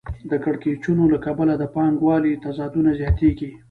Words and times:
د 0.29 0.31
کړکېچونو 0.43 1.03
له 1.13 1.17
کبله 1.25 1.53
د 1.57 1.63
پانګوالۍ 1.75 2.33
تضادونه 2.45 2.89
زیاتېږي 2.99 3.49